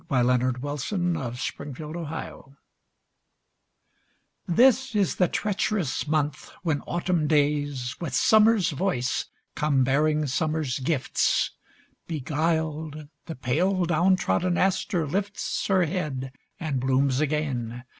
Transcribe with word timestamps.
Helen 0.09 0.41
Hunt 0.41 0.61
Jackson 0.63 1.13
November 1.13 2.43
THIS 4.47 4.95
is 4.95 5.17
the 5.17 5.27
treacherous 5.27 6.07
month 6.07 6.51
when 6.63 6.81
autumn 6.87 7.27
days 7.27 7.95
With 7.99 8.15
summer's 8.15 8.71
voice 8.71 9.25
come 9.55 9.83
bearing 9.83 10.25
summer's 10.25 10.79
gifts. 10.79 11.51
Beguiled, 12.07 13.09
the 13.27 13.35
pale 13.35 13.85
down 13.85 14.15
trodden 14.15 14.57
aster 14.57 15.05
lifts 15.05 15.67
Her 15.67 15.85
head 15.85 16.31
and 16.59 16.79
blooms 16.79 17.21
again. 17.21 17.83